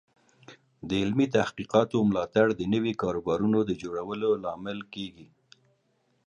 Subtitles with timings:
[0.89, 5.27] د علمي تحقیقاتو ملاتړ د نوي کاروبارونو د جوړولو لامل کیږي.